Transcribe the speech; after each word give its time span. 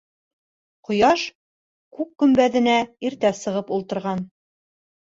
Ҡояш 0.89 1.25
күк 1.99 2.11
көмбәҙенә 2.23 2.81
иртә 3.11 3.35
сығып 3.45 3.75
ултырған. 3.81 4.29